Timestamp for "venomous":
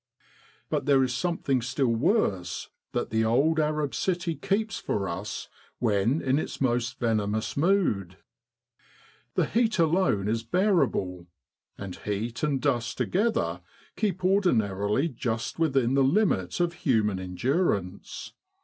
6.99-7.55